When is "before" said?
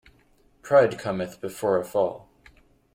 1.41-1.77